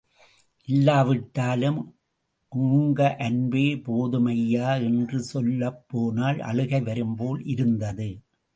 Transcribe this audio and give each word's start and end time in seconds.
இல்லாவிட்டாலும் 0.67 1.77
ஒங்க 2.51 2.99
அன்பே 3.19 3.65
போதும்ப்யா... 3.85 4.71
என்று 4.81 5.19
சொல்லப்போனால் 5.23 6.39
அழுகை 6.41 6.81
வரும்போல் 6.81 7.41
இருந்தது. 7.47 8.09